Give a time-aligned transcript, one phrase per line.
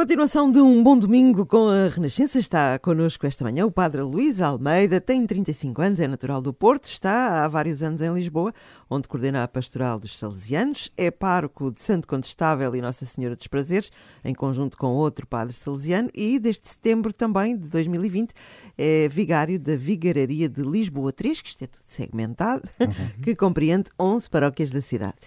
[0.00, 2.38] Continuação de um bom domingo com a Renascença.
[2.38, 6.86] Está connosco esta manhã o Padre Luís Almeida, tem 35 anos, é natural do Porto,
[6.86, 8.54] está há vários anos em Lisboa,
[8.88, 13.46] onde coordena a Pastoral dos Salesianos, é pároco de Santo Condestável e Nossa Senhora dos
[13.46, 13.92] Prazeres,
[14.24, 18.32] em conjunto com outro padre salesiano, e desde setembro também de 2020
[18.78, 22.88] é vigário da Vigararia de Lisboa 3, que isto é tudo segmentado, uhum.
[23.22, 25.18] que compreende 11 paróquias da cidade.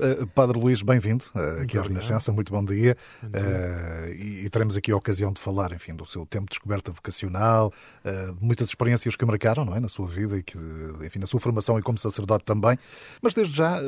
[0.00, 2.96] Uh, Padre Luís, bem-vindo uh, aqui à Renascença, muito bom dia.
[3.22, 6.90] Uh, e, e, teremos aqui a ocasião de falar, enfim, do seu tempo de descoberta
[6.90, 7.70] vocacional,
[8.02, 10.56] de muitas experiências que marcaram, não é, na sua vida e que,
[11.04, 12.78] enfim, na sua formação e como sacerdote também.
[13.20, 13.78] Mas desde já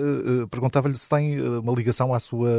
[0.51, 2.51] perguntava-lhe se tem uma ligação à sua,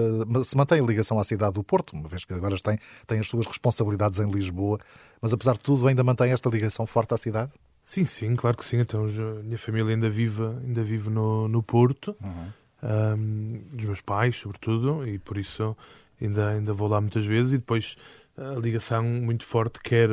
[0.43, 3.27] se mantém a ligação à cidade do Porto, uma vez que agora tem, tem as
[3.27, 4.79] suas responsabilidades em Lisboa,
[5.21, 7.51] mas apesar de tudo ainda mantém esta ligação forte à cidade?
[7.83, 8.79] Sim, sim, claro que sim.
[8.79, 12.15] Então, a minha família ainda vive, ainda vive no, no Porto.
[12.23, 15.75] Uhum um, dos meus pais, sobretudo, e por isso
[16.21, 17.53] ainda, ainda vou lá muitas vezes.
[17.53, 17.97] E depois
[18.37, 20.09] a ligação muito forte, quer,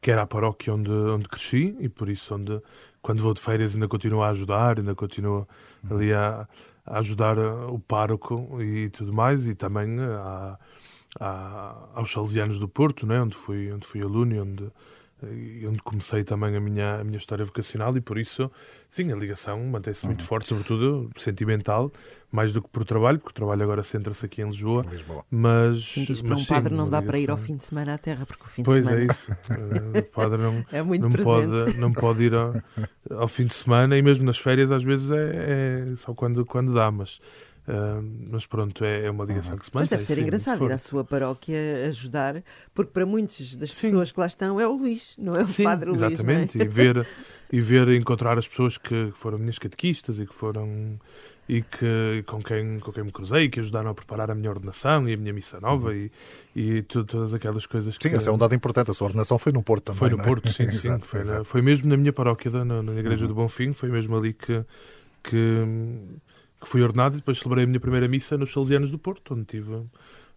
[0.00, 2.60] quer à paróquia onde, onde cresci, e por isso, onde,
[3.00, 5.48] quando vou de férias, ainda continuo a ajudar, ainda continuo
[5.90, 6.46] ali a,
[6.84, 10.58] a ajudar o pároco e tudo mais, e também a,
[11.20, 14.70] a, aos Salesianos do Porto, né, onde, fui, onde fui aluno e onde
[15.66, 18.50] onde comecei também a minha, a minha história vocacional e por isso,
[18.88, 20.26] sim, a ligação mantém-se muito uhum.
[20.26, 21.90] forte, sobretudo sentimental,
[22.30, 24.84] mais do que por trabalho, porque o trabalho agora centra-se aqui em Lisboa.
[24.90, 25.24] Lisboa.
[25.30, 27.10] Mas, sim, mas para um padre não dá ligação...
[27.10, 29.06] para ir ao fim de semana à terra, porque o fim pois de semana...
[29.06, 29.98] Pois é isso.
[29.98, 32.54] o padre não, é muito não, pode, não pode ir ao,
[33.10, 36.72] ao, fim de semana e mesmo nas férias às vezes é, é só quando, quando
[36.72, 37.20] dá, mas
[37.68, 39.58] Uh, mas pronto, é, é uma ligação uhum.
[39.58, 39.82] que se mantém.
[39.82, 43.88] Mas deve ser sim, engraçado ir à sua paróquia ajudar, porque para muitas das sim.
[43.88, 46.00] pessoas que lá estão é o Luís, não é o sim, Padre Luís.
[46.00, 46.64] Exatamente, é?
[46.64, 47.06] e ver
[47.52, 50.98] e ver encontrar as pessoas que foram minhas catequistas e que foram
[51.46, 55.06] e que com quem com quem me cruzei que ajudaram a preparar a minha ordenação
[55.06, 55.94] e a minha missa nova uhum.
[55.94, 56.12] e,
[56.56, 58.16] e tudo, todas aquelas coisas sim, que...
[58.16, 60.24] esse é um dado importante a sua ordenação foi no Porto também foi no é?
[60.24, 61.38] Porto sim, sim exato, foi, exato.
[61.40, 63.28] Na, foi mesmo na minha paróquia na, na igreja uhum.
[63.28, 64.64] do Bonfim foi mesmo ali que
[65.22, 65.64] que
[66.60, 69.44] que fui ordenado e depois celebrei a minha primeira missa nos Salesianos do Porto, onde
[69.44, 69.82] tive,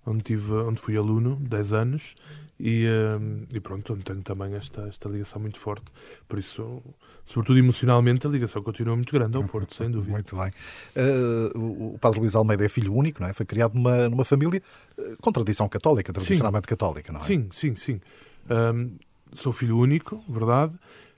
[0.05, 2.15] onde tive, onde fui aluno, 10 anos,
[2.63, 5.85] e, um, e pronto, onde tenho também esta, esta ligação muito forte.
[6.27, 6.83] Por isso,
[7.25, 10.11] sobretudo emocionalmente, a ligação continua muito grande ao Porto, sem dúvida.
[10.11, 10.51] Muito bem.
[10.95, 13.33] Uh, o Padre Luís Almeida é filho único, não é?
[13.33, 14.61] Foi criado numa, numa família
[14.95, 16.69] uh, com tradição católica, tradicionalmente sim.
[16.69, 17.23] católica, não é?
[17.23, 17.99] Sim, sim, sim.
[18.47, 18.95] Um,
[19.33, 20.73] sou filho único, verdade.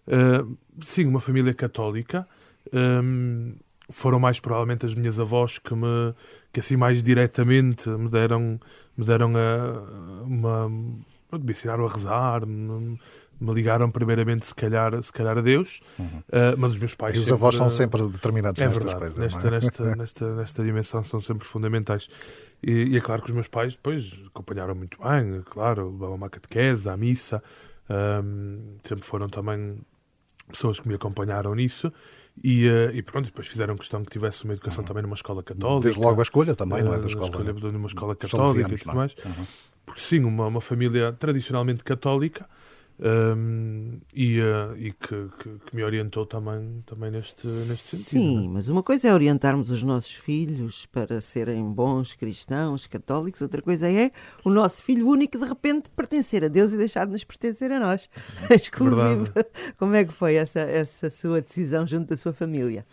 [0.07, 2.25] Uh, sim, uma família católica.
[2.71, 3.55] Um,
[3.89, 6.13] foram mais provavelmente as minhas avós que me
[6.51, 8.59] que assim mais diretamente me deram
[8.97, 12.99] me deram a, uma me ensinaram a rezar me,
[13.39, 16.05] me, ligaram primeiramente se calhar se calhar a Deus uhum.
[16.05, 18.99] uh, mas os meus pais e os sempre, avós são sempre determinados é nestas verdade,
[18.99, 19.51] coisas nesta, é?
[19.51, 22.07] nesta, nesta nesta dimensão são sempre fundamentais
[22.61, 26.29] e, e, é claro que os meus pais depois acompanharam muito bem claro levavam uma
[26.29, 27.43] catequese à missa
[27.89, 29.77] um, sempre foram também
[30.49, 31.91] pessoas que me acompanharam nisso
[32.41, 34.87] e, uh, e, pronto, depois fizeram questão que tivesse uma educação uhum.
[34.87, 35.83] também numa escola católica.
[35.83, 36.97] Desde logo a escolha também, não é?
[36.97, 39.15] Da eh, escola, escolha de uma escola católica e tudo mais.
[39.23, 39.45] Uhum.
[39.85, 42.47] Porque sim, uma, uma família tradicionalmente católica
[42.99, 48.09] um, e, uh, e que, que, que, me orientou também, também neste, neste sentido.
[48.09, 53.61] Sim, mas uma coisa é orientarmos os nossos filhos para serem bons cristãos, católicos, outra
[53.61, 54.11] coisa é
[54.43, 57.79] o nosso filho único de repente pertencer a Deus e deixar de nos pertencer a
[57.79, 58.09] nós.
[58.49, 59.23] Exclusivo.
[59.23, 59.47] Verdade.
[59.77, 62.85] Como é que foi essa, essa sua decisão junto da sua família?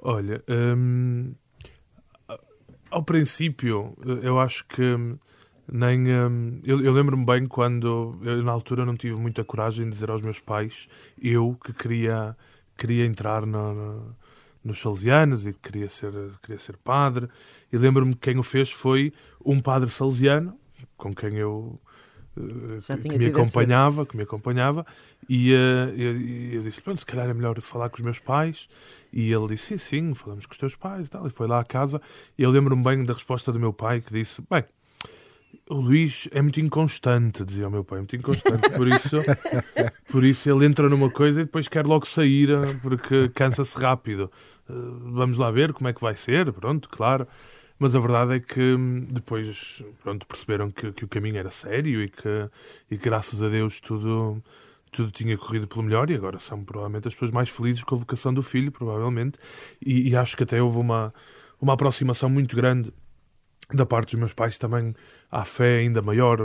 [0.00, 1.32] Olha, um,
[2.90, 4.82] ao princípio, eu acho que
[5.70, 9.92] nem hum, eu, eu lembro-me bem quando eu, na altura não tive muita coragem de
[9.92, 10.88] dizer aos meus pais
[11.20, 12.36] eu que queria
[12.76, 14.16] queria entrar no, no,
[14.62, 17.28] nos salesianos e que queria ser queria ser padre.
[17.72, 19.12] E lembro-me que quem o fez foi
[19.44, 20.58] um padre salesiano
[20.96, 21.80] com quem eu
[22.36, 24.84] uh, que me acompanhava que me acompanhava.
[25.28, 26.20] E uh, eu,
[26.56, 28.68] eu disse pronto se calhar é melhor falar com os meus pais.
[29.10, 31.26] E ele disse sim sim falamos com os teus pais e tal.
[31.26, 32.02] E foi lá à casa.
[32.36, 34.64] E eu lembro-me bem da resposta do meu pai que disse bem
[35.68, 39.16] o Luís é muito inconstante, dizia o meu pai, muito inconstante, por isso,
[40.10, 42.50] por isso ele entra numa coisa e depois quer logo sair
[42.82, 44.30] porque cansa-se rápido.
[44.68, 44.72] Eh,
[45.12, 47.26] vamos lá ver como é que vai ser, pronto, claro.
[47.78, 52.02] Mas a verdade é que hum, depois pronto, perceberam que, que o caminho era sério
[52.02, 52.48] e que,
[52.90, 54.42] e graças a Deus tudo,
[54.92, 57.98] tudo tinha corrido pelo melhor e agora são provavelmente as pessoas mais felizes com a
[57.98, 59.38] vocação do filho, provavelmente.
[59.84, 61.12] E, e acho que até houve uma,
[61.60, 62.92] uma aproximação muito grande
[63.72, 64.94] da parte dos meus pais também
[65.30, 66.38] há fé ainda maior,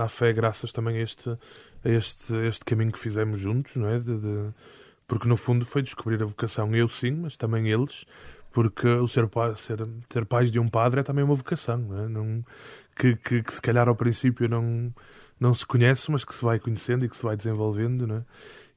[0.00, 1.30] há fé graças também a este,
[1.84, 3.98] a este, este caminho que fizemos juntos, não é?
[3.98, 4.54] De, de,
[5.06, 8.06] porque no fundo foi descobrir a vocação, eu sim, mas também eles,
[8.52, 12.08] porque o ser, ser, ser pais de um padre é também uma vocação, não é?
[12.08, 12.44] Não,
[12.96, 14.92] que, que, que, se calhar ao princípio não,
[15.38, 18.24] não se conhece, mas que se vai conhecendo e que se vai desenvolvendo, né?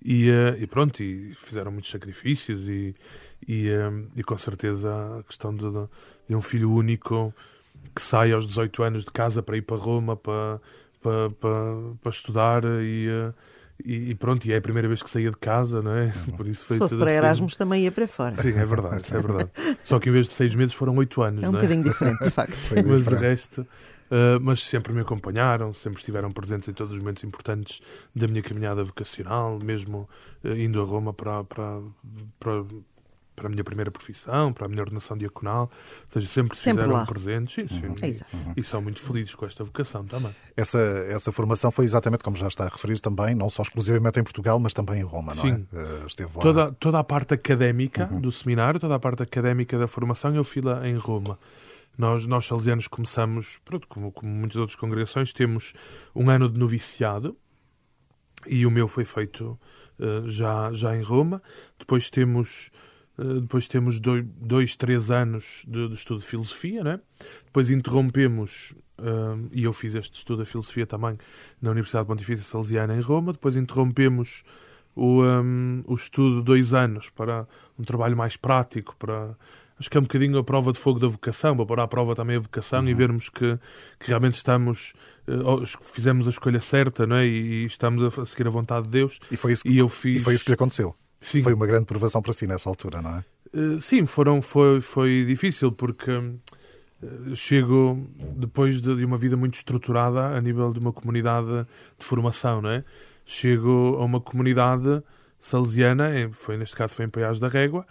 [0.03, 2.95] E, uh, e pronto, e fizeram muitos sacrifícios e,
[3.47, 5.65] e, uh, e com certeza a questão de,
[6.27, 7.33] de, um filho único
[7.95, 10.59] que sai aos 18 anos de casa para ir para Roma para,
[11.01, 13.33] para, para, para estudar e, uh,
[13.83, 16.13] e, pronto, e é a primeira vez que saía de casa, não é?
[16.35, 17.17] Por isso foi Se fosse para assim.
[17.17, 18.35] Erasmus também ia para fora.
[18.35, 19.49] Sim, é verdade, é verdade.
[19.83, 21.61] Só que em vez de seis meses foram oito anos, é um não é?
[21.61, 22.57] bocadinho diferente, de facto.
[22.85, 27.23] Mas de resto, uh, mas sempre me acompanharam, sempre estiveram presentes em todos os momentos
[27.23, 27.81] importantes
[28.13, 30.09] da minha caminhada vocacional, mesmo
[30.43, 31.81] uh, indo a Roma para, para,
[32.37, 32.65] para,
[33.39, 36.99] para a minha primeira profissão, para a minha ordenação diaconal, ou seja, sempre, sempre estiveram
[36.99, 37.05] lá.
[37.05, 38.53] presentes sim, sim, uhum.
[38.55, 40.35] e, e, são muito felizes com esta vocação também.
[40.55, 44.23] Essa, essa formação foi exatamente como já está a referir também, não só exclusivamente em
[44.23, 45.65] Portugal, mas também em Roma, não sim.
[45.73, 45.77] é?
[45.77, 46.41] Uh, esteve lá.
[46.41, 48.19] Toda, toda a parte académica uhum.
[48.19, 51.39] do seminário, toda a parte académica da formação, eu fui lá em Roma.
[51.97, 55.73] Nós, nós salesianos, começamos, pronto, como, como muitas outras congregações, temos
[56.15, 57.35] um ano de noviciado,
[58.47, 59.59] e o meu foi feito
[59.99, 61.41] uh, já, já em Roma.
[61.77, 62.79] Depois temos eh,
[63.41, 66.99] depois temos dois, dois três anos de, de, estudo de filosofia, né?
[67.45, 71.17] depois interrompemos, uh, e eu fiz este estudo de filosofia também
[71.61, 74.43] na Universidade Pontifícia Salesiana em Roma, depois interrompemos
[74.95, 79.35] o, um, o estudo dois anos para um trabalho mais prático, para
[79.79, 82.15] acho que é um bocadinho a prova de fogo da vocação, para pôr à prova
[82.15, 82.89] também a vocação uhum.
[82.89, 83.57] e vermos que,
[83.99, 84.93] que realmente estamos,
[85.27, 87.25] uh, fizemos a escolha certa não é?
[87.25, 89.19] e, e estamos a, seguir a vontade de Deus.
[89.31, 90.17] E foi isso, e eu fiz...
[90.17, 90.95] e foi isso que aconteceu.
[91.21, 91.43] Sim.
[91.43, 93.25] Foi uma grande provação para si nessa altura, não é?
[93.53, 99.55] Uh, sim, foram, foi, foi difícil porque uh, chego depois de, de, uma vida muito
[99.55, 101.47] estruturada a nível de uma comunidade
[101.97, 102.83] de formação, não é?
[103.25, 105.03] Chego a uma comunidade
[105.39, 107.85] salesiana, foi neste caso foi em Paiás da Régua,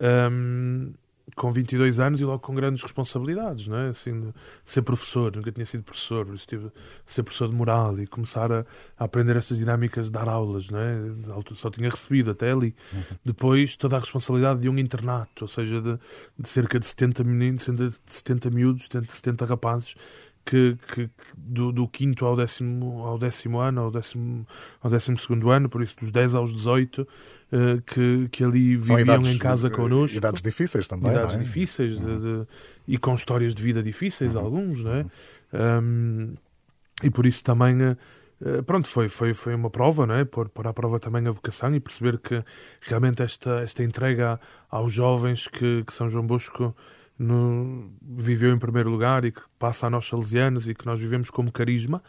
[0.00, 0.92] um,
[1.34, 3.88] com 22 anos e logo com grandes responsabilidades, não é?
[3.88, 4.32] Assim,
[4.64, 6.70] ser professor, nunca tinha sido professor, tive,
[7.04, 8.64] ser professor de moral e começar a,
[8.96, 10.96] a, aprender estas dinâmicas de dar aulas, não é?
[11.56, 12.74] Só tinha recebido até ali.
[12.92, 13.02] Uhum.
[13.24, 15.98] Depois, toda a responsabilidade de um internato, ou seja, de,
[16.38, 19.96] de cerca de 70 meninos, de 70 miúdos, 70 rapazes
[20.46, 24.46] que, que do, do, quinto ao décimo, ao décimo ano, ao décimo,
[24.80, 27.06] ao décimo segundo ano, por isso dos 10 aos 18, uh,
[27.50, 30.16] eh, que, que ali viviam idades, em casa connosco.
[30.16, 31.10] Idades difíceis também.
[31.10, 31.38] Idades é?
[31.38, 32.46] difíceis de, de,
[32.86, 34.40] e com histórias de vida difíceis, uhum.
[34.40, 35.00] alguns, não é?
[35.52, 35.82] Uhum.
[35.82, 36.34] Um,
[37.02, 37.76] e por isso também.
[37.82, 40.24] Uh, pronto, foi, foi, foi uma prova, não é?
[40.24, 42.44] Pôr, pôr à prova também a vocação e perceber que
[42.82, 44.38] realmente esta, esta entrega
[44.70, 46.72] aos jovens que, que São João Bosco
[47.18, 51.30] no, viveu em primeiro lugar e que passa a nós salesianos e que nós vivemos
[51.30, 52.02] como carisma,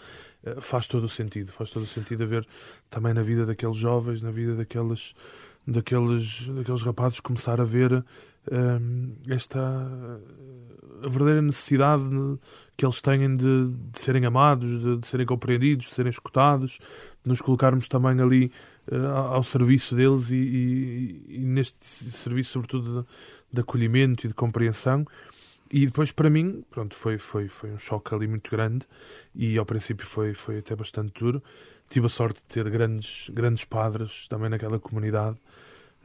[0.43, 1.51] eh, faz todo o sentido.
[1.51, 2.47] Faz todo o sentido a ver
[2.89, 5.13] também na vida daqueles jovens, na vida daqueles,
[5.65, 8.03] daqueles, daqueles rapazes, começar a ver
[8.51, 8.79] eh,
[9.29, 9.59] esta
[11.03, 12.03] a verdadeira necessidade
[12.75, 16.79] que eles têm de, de serem amados, de, de, serem compreendidos, de serem escutados,
[17.23, 18.51] de nos colocarmos também ali
[19.13, 23.07] ao serviço deles e, e, e, neste serviço, sobretudo, de,
[23.53, 25.05] de acolhimento e de compreensão.
[25.71, 28.85] E depois, para mim, pronto, foi, foi, foi um choque ali muito grande
[29.35, 31.43] e ao princípio foi, foi até bastante duro.
[31.89, 35.37] Tive a sorte de ter grandes, grandes padres também naquela comunidade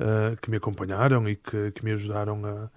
[0.00, 2.70] uh, que me acompanharam e que, que me ajudaram a,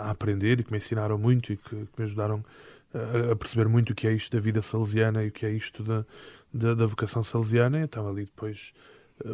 [0.00, 2.44] a aprender e que me ensinaram muito e que, que me ajudaram
[2.92, 5.50] a, a, perceber muito o que é isto da vida salesiana e o que é
[5.50, 6.04] isto da,
[6.52, 7.80] da, da vocação salesiana.
[7.80, 8.72] Então, ali depois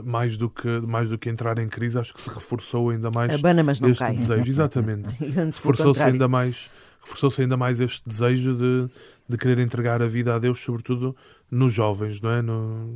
[0.05, 3.35] mais do que mais do que entrar em crise acho que se reforçou ainda mais
[3.35, 4.15] Abana, mas não este cai.
[4.15, 4.45] desejo.
[4.51, 5.09] Exatamente.
[5.21, 6.71] Reforçou-se ainda mais
[7.01, 8.89] reforçou-se ainda mais este desejo de,
[9.27, 11.17] de querer entregar a vida a Deus sobretudo
[11.51, 12.43] nos jovens não é?
[12.43, 12.87] No,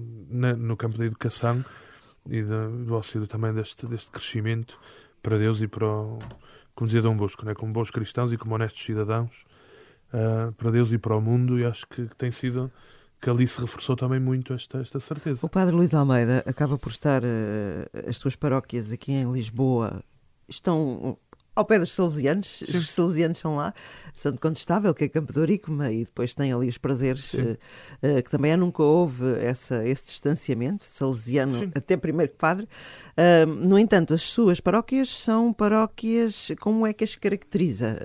[0.56, 1.64] no campo da educação
[2.28, 4.78] e de, do auxílio também deste deste crescimento
[5.22, 6.18] para Deus e para o,
[6.74, 9.46] como dizia Dom Bosco né como bons cristãos e como honestos cidadãos
[10.12, 12.70] uh, para Deus e para o mundo e acho que tem sido
[13.21, 15.44] que ali se reforçou também muito esta, esta certeza.
[15.44, 20.02] O Padre Luís Almeida acaba por estar, uh, as suas paróquias aqui em Lisboa
[20.49, 21.16] estão
[21.54, 22.78] ao pé dos salesianos, Sim.
[22.78, 23.73] os salesianos são lá,
[24.14, 27.58] Santo Condestável, que é Campo de Orícoma, e depois tem ali os prazeres, uh,
[28.02, 31.70] uh, que também nunca houve essa, esse distanciamento, salesiano Sim.
[31.75, 32.68] até primeiro que padre.
[33.16, 37.99] Uh, no entanto, as suas paróquias são paróquias, como é que as caracteriza?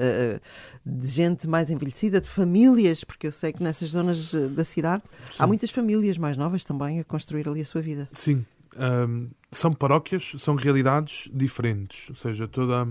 [0.86, 5.36] de gente mais envelhecida, de famílias, porque eu sei que nessas zonas da cidade Sim.
[5.38, 8.10] há muitas famílias mais novas também a construir ali a sua vida.
[8.14, 8.44] Sim,
[8.78, 12.88] um, são paróquias, são realidades diferentes, ou seja, toda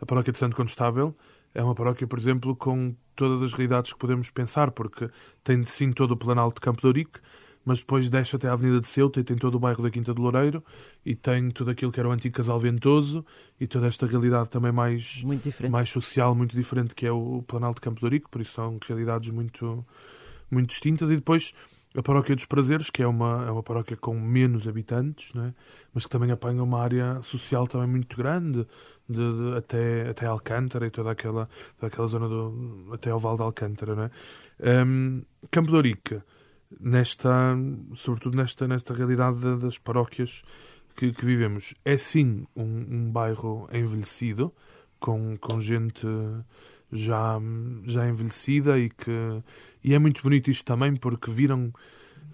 [0.00, 1.14] a paróquia de Santo Condestável
[1.54, 5.10] é uma paróquia, por exemplo, com todas as realidades que podemos pensar, porque
[5.42, 7.20] tem sim todo o planalto de Campo de Ourique,
[7.64, 10.14] mas depois desce até a Avenida de Ceuta e tem todo o bairro da Quinta
[10.14, 10.64] do Loureiro
[11.04, 13.24] e tem tudo aquilo que era o antigo Casal Ventoso
[13.60, 15.22] e toda esta realidade também mais,
[15.68, 18.78] mais social, muito diferente, que é o Planalto de Campo de Ourique, por isso são
[18.86, 19.84] realidades muito
[20.50, 21.54] muito distintas, e depois
[21.96, 25.54] a Paróquia dos Prazeres, que é uma, é uma paróquia com menos habitantes, não é?
[25.92, 28.64] mas que também apanha uma área social também muito grande,
[29.08, 33.36] de, de, até, até Alcântara e toda aquela, toda aquela zona do, até ao Val
[33.36, 33.96] de Alcântara.
[33.96, 34.10] Não é?
[34.84, 36.24] Um, Campo de Orica,
[36.78, 37.56] nesta,
[37.94, 40.42] sobretudo nesta, nesta realidade das paróquias
[40.94, 44.52] que, que vivemos, é sim um, um bairro envelhecido,
[45.00, 46.06] com, com gente
[46.92, 47.40] já,
[47.86, 49.42] já envelhecida e que
[49.82, 51.72] e é muito bonito isto também porque viram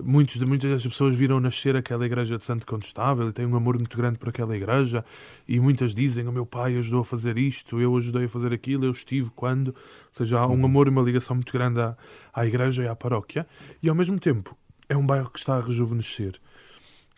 [0.02, 3.56] muitos de muitas das pessoas viram nascer aquela igreja de Santo Condestável e têm um
[3.56, 5.04] amor muito grande por aquela igreja.
[5.48, 8.84] E muitas dizem o meu pai ajudou a fazer isto eu ajudei a fazer aquilo
[8.84, 9.68] eu estive quando.
[9.68, 9.74] Ou
[10.18, 10.64] seja há um uhum.
[10.66, 11.96] amor e uma ligação muito grande à,
[12.32, 13.46] à igreja e à paróquia.
[13.82, 14.56] E ao mesmo tempo
[14.88, 16.34] é um bairro que está a rejuvenescer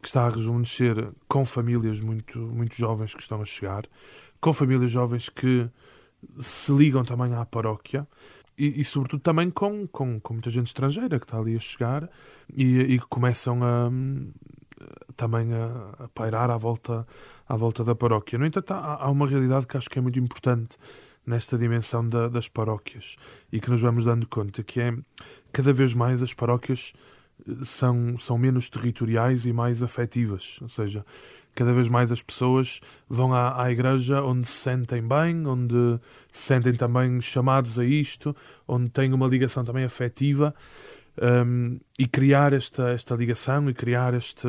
[0.01, 3.85] que está a rejuvenescer com famílias muito muito jovens que estão a chegar
[4.41, 5.69] com famílias jovens que
[6.41, 8.07] se ligam também à paróquia
[8.57, 12.09] e, e, sobretudo também com, com, com muita gente estrangeira que está ali a chegar
[12.53, 13.91] e, e começam a
[15.17, 17.07] também a, a, pairar à volta,
[17.49, 18.39] à volta da paróquia.
[18.39, 20.77] No entanto, há, há uma realidade que acho que é muito importante
[21.27, 23.17] nesta dimensão da, das paróquias
[23.53, 24.97] e que nos vamos dando conta, que é
[25.53, 26.95] cada vez mais as paróquias
[27.47, 30.59] eh, são, são menos territoriais e mais afetivas.
[30.63, 31.05] Ou seja,
[31.59, 35.75] cada vez mais as pessoas vão à, à igreja onde se sentem bem, onde
[36.33, 38.35] se sentem também chamados a isto,
[38.67, 40.55] onde têm uma ligação também afetiva
[41.21, 44.47] um, e criar esta, esta ligação e criar este,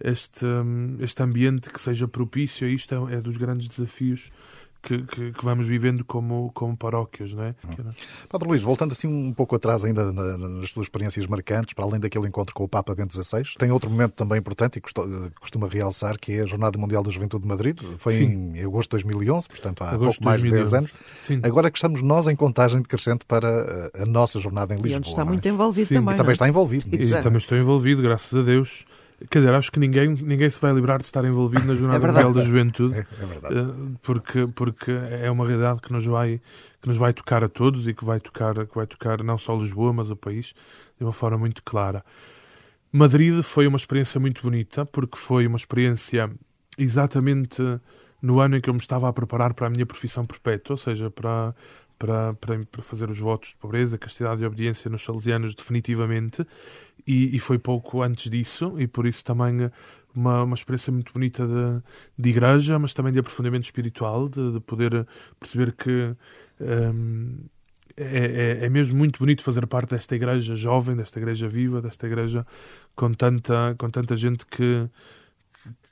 [0.00, 4.30] este, um, este ambiente que seja propício a isto é, é dos grandes desafios
[4.82, 7.54] que, que, que, vamos vivendo como, como paróquias, não é?
[7.68, 7.90] Uhum.
[8.28, 12.28] Padre Luís, voltando assim um pouco atrás ainda nas suas experiências marcantes, para além daquele
[12.28, 16.32] encontro com o Papa Bento XVI, tem outro momento também importante e costuma realçar, que
[16.32, 17.78] é a Jornada Mundial da Juventude de Madrid.
[17.98, 18.52] Foi Sim.
[18.54, 20.98] em agosto de 2011, portanto há agosto pouco mais de 10 anos.
[21.18, 21.40] Sim.
[21.42, 24.92] Agora que estamos nós em contagem decrescente para a nossa jornada em Lisboa.
[24.92, 25.24] E onde está é?
[25.24, 25.94] muito envolvido Sim.
[25.96, 26.14] também.
[26.14, 26.32] E também é?
[26.32, 26.86] está envolvido.
[26.92, 28.86] E também estou envolvido, graças a Deus.
[29.30, 32.08] Quer dizer, acho que ninguém, ninguém se vai livrar de estar envolvido na Jornada é
[32.08, 33.54] Mundial da Juventude, é, é verdade.
[33.54, 36.40] Eh, porque, porque é uma realidade que nos, vai,
[36.80, 39.56] que nos vai tocar a todos e que vai tocar, que vai tocar não só
[39.56, 40.54] Lisboa, mas o país,
[40.96, 42.04] de uma forma muito clara.
[42.92, 46.30] Madrid foi uma experiência muito bonita, porque foi uma experiência
[46.78, 47.60] exatamente
[48.22, 50.78] no ano em que eu me estava a preparar para a minha profissão perpétua, ou
[50.78, 51.54] seja, para,
[51.98, 56.46] para, para, para fazer os votos de pobreza, castidade e obediência nos salesianos definitivamente,
[57.06, 59.70] e, e, foi pouco antes disso, e por isso também
[60.14, 61.82] uma, uma experiência muito bonita de,
[62.18, 65.06] de igreja, mas também de aprofundamento espiritual, de, de poder
[65.40, 66.14] perceber que
[66.60, 67.38] um,
[67.96, 72.06] é, é, é, mesmo muito bonito fazer parte desta igreja jovem, desta igreja viva, desta
[72.06, 72.46] igreja
[72.94, 74.88] com tanta, com tanta gente que,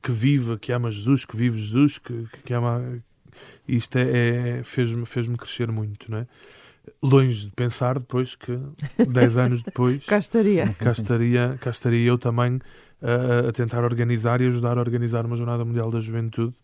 [0.00, 3.02] que vive, que ama Jesus, que vive Jesus, que, que ama
[3.66, 6.26] isto é, é fez-me fez crescer muito, não é?
[7.02, 8.57] Longe de pensar depois que,
[9.09, 10.75] dez anos depois, cá, estaria.
[10.78, 12.61] Cá, estaria, cá estaria eu também
[13.02, 16.55] a, a tentar organizar e ajudar a organizar uma Jornada Mundial da Juventude.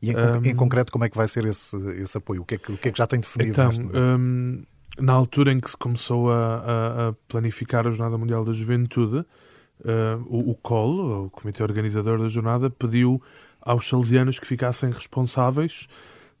[0.00, 2.42] E em, um, em, concreto, como é que vai ser esse, esse apoio?
[2.42, 3.52] O que, é que, o que é que já tem definido?
[3.52, 4.62] Então, um,
[4.98, 9.18] na altura em que se começou a, a, a planificar a Jornada Mundial da Juventude,
[9.18, 9.24] uh,
[10.26, 13.22] o, o COL, o Comitê Organizador da Jornada, pediu
[13.60, 15.88] aos salesianos que ficassem responsáveis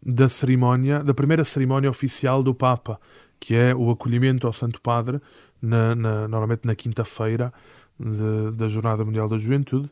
[0.04, 3.00] da cerimónia, da primeira cerimónia oficial do Papa,
[3.38, 5.20] que é o acolhimento ao Santo Padre,
[5.60, 7.52] na, na, normalmente na quinta-feira
[8.56, 9.88] da Jornada Mundial da Juventude,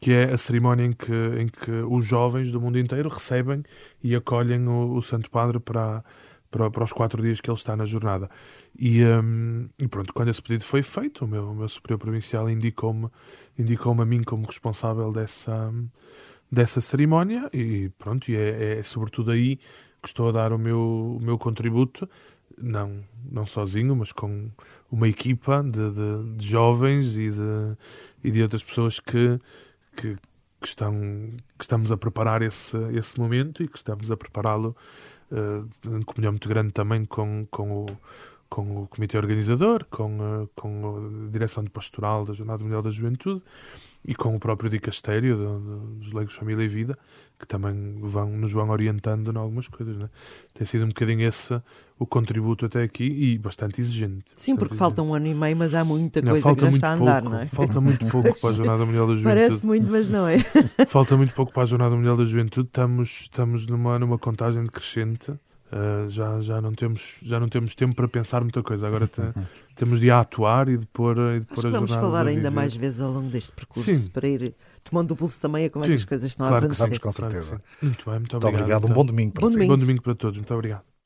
[0.00, 3.64] que é a cerimónia em que, em que os jovens do mundo inteiro recebem
[4.02, 6.04] e acolhem o, o Santo Padre para,
[6.50, 8.30] para, para, os quatro dias que ele está na jornada.
[8.78, 12.48] E, um, e pronto, quando esse pedido foi feito, o meu, o meu superior provincial
[12.48, 13.08] indicou-me
[13.58, 15.72] indicou a mim como responsável dessa,
[16.50, 19.56] dessa cerimónia e pronto, e é, é, sobretudo aí
[20.02, 22.08] que estou a dar o meu, o meu contributo,
[22.56, 24.50] não, não sozinho, mas com
[24.90, 27.76] uma equipa de, de, de jovens e de,
[28.24, 29.38] e de outras pessoas que,
[29.96, 30.16] que,
[30.60, 30.92] que, estão,
[31.58, 34.76] que estamos a preparar esse, esse momento e que estamos a prepará-lo
[35.30, 37.86] uh, em comunhão muito grande também com, com o
[38.48, 42.90] com o comitê organizador, com, uh, com a direção de pastoral da Jornada Mundial da
[42.90, 43.42] Juventude
[44.04, 45.36] e com o próprio dicastério
[45.98, 46.96] dos leigos Família e Vida,
[47.38, 49.96] que também vão, nos vão orientando em algumas coisas.
[49.96, 50.08] Né?
[50.54, 51.60] Tem sido um bocadinho esse
[51.98, 54.24] o contributo até aqui e bastante exigente.
[54.36, 54.78] Sim, bastante porque exigente.
[54.78, 57.22] falta um ano e meio, mas há muita coisa não, que já está a andar,
[57.22, 57.46] pouco, não é?
[57.48, 59.46] Falta muito pouco para a Jornada Mundial da Juventude.
[59.46, 60.38] Parece muito, mas não é.
[60.86, 62.68] falta muito pouco para a Jornada Mundial da Juventude.
[62.68, 65.32] Estamos, estamos numa, numa contagem decrescente.
[65.70, 68.86] Uh, já, já, não temos, já não temos tempo para pensar muita coisa.
[68.86, 69.20] Agora te,
[69.74, 73.00] temos de atuar e de pôr, e de pôr a vamos falar ainda mais vezes
[73.00, 74.08] ao longo deste percurso Sim.
[74.08, 76.66] para ir tomando o pulso também a como é que as coisas estão claro a
[76.66, 76.82] acontecer.
[76.84, 77.62] Vamos, com certeza.
[77.82, 78.60] Muito bem, muito, muito obrigado.
[78.60, 78.90] obrigado.
[78.90, 79.54] Um bom domingo para bom si.
[79.54, 79.72] Domingo.
[79.72, 80.38] Bom domingo para todos.
[80.38, 80.97] Muito obrigado.